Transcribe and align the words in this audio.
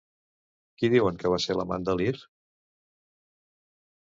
Qui 0.79 0.89
diuen 0.93 1.19
que 1.23 1.31
va 1.33 1.39
ser 1.45 1.57
l'amant 1.59 1.85
de 1.91 1.97
Lir? 1.99 2.15